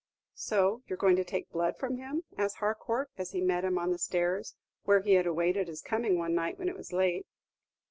"So 0.39 0.81
you're 0.87 0.97
going 0.97 1.15
to 1.17 1.23
take 1.23 1.51
blood 1.51 1.77
from 1.77 1.97
him?" 1.97 2.23
asked 2.35 2.55
Harcourt, 2.57 3.11
as 3.19 3.33
he 3.33 3.39
met 3.43 3.63
him 3.63 3.77
on 3.77 3.91
the 3.91 3.99
stairs, 3.99 4.55
where 4.83 5.01
he 5.01 5.13
had 5.13 5.27
awaited 5.27 5.67
his 5.67 5.83
coming 5.83 6.17
one 6.17 6.33
night 6.33 6.57
when 6.57 6.69
it 6.69 6.75
was 6.75 6.91
late. 6.91 7.27